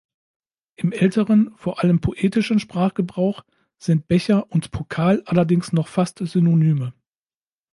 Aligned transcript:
Im 0.77 0.91
älteren, 0.93 1.51
vor 1.57 1.83
allem 1.83 2.01
poetischen 2.01 2.57
Sprachgebrauch 2.59 3.43
sind 3.77 4.07
Becher 4.07 4.51
und 4.51 4.71
Pokal 4.71 5.21
allerdings 5.27 5.73
noch 5.73 5.87
fast 5.89 6.17
Synonyme. 6.25 6.95